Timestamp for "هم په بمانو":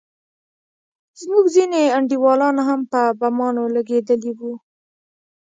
2.67-3.63